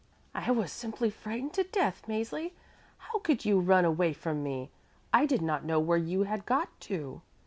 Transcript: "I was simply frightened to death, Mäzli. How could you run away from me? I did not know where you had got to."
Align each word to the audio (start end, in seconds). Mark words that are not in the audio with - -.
"I 0.33 0.49
was 0.49 0.71
simply 0.71 1.11
frightened 1.11 1.53
to 1.53 1.63
death, 1.63 2.05
Mäzli. 2.07 2.53
How 2.97 3.19
could 3.19 3.45
you 3.45 3.59
run 3.59 3.85
away 3.85 4.13
from 4.13 4.41
me? 4.41 4.71
I 5.13 5.27
did 5.27 5.43
not 5.43 5.63
know 5.63 5.79
where 5.79 5.99
you 5.99 6.23
had 6.23 6.43
got 6.47 6.69
to." 6.89 7.21